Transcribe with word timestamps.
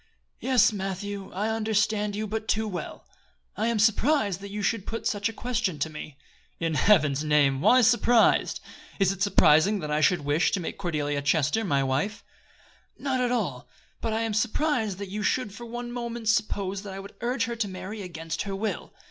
"Yes, 0.39 0.73
Matthew, 0.73 1.29
I 1.31 1.49
understood 1.49 2.15
you 2.15 2.25
but 2.25 2.47
too 2.47 2.67
well. 2.67 3.05
I 3.55 3.67
am 3.67 3.77
surprised 3.77 4.39
that 4.41 4.49
you 4.49 4.63
should 4.63 4.87
put 4.87 5.05
such 5.05 5.29
a 5.29 5.33
question 5.33 5.77
to 5.77 5.91
me." 5.91 6.17
"In 6.59 6.73
Heaven's 6.73 7.23
name! 7.23 7.61
why 7.61 7.81
surprised? 7.81 8.61
Is 8.99 9.11
it 9.11 9.21
surprising 9.21 9.77
that 9.81 9.91
I 9.91 10.01
should 10.01 10.21
wish 10.25 10.49
to 10.53 10.59
make 10.59 10.79
Cordelia 10.79 11.21
Chester 11.21 11.63
my 11.63 11.83
wife?" 11.83 12.23
"Not 12.97 13.21
at 13.21 13.31
all; 13.31 13.67
but 14.01 14.11
I 14.11 14.21
am 14.21 14.33
surprised 14.33 14.97
that 14.97 15.09
you 15.11 15.21
should 15.21 15.53
for 15.53 15.67
one 15.67 15.91
moment 15.91 16.29
suppose 16.29 16.81
that 16.81 16.93
I 16.93 16.99
would 16.99 17.13
urge 17.21 17.43
her 17.45 17.55
to 17.57 17.67
marry 17.67 18.01
against 18.01 18.41
her 18.41 18.55
will. 18.55 18.95